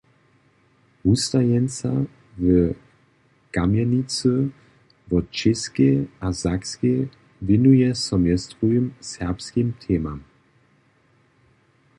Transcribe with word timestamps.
Wustajeńca 1.05 1.91
w 2.37 2.43
Kamjenicy 3.55 4.49
wo 5.09 5.19
Čěskej 5.37 5.97
a 6.25 6.27
Sakskej 6.41 6.99
wěnuje 7.47 7.89
so 8.05 8.15
mjez 8.21 8.43
druhim 8.49 8.85
serbskim 9.11 9.67
temam. 9.81 10.19